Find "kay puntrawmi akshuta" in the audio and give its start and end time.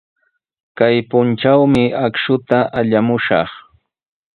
0.77-2.57